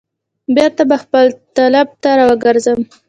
[0.55, 1.25] بیرته به خپل
[1.55, 2.79] طلب ته را وګرځم.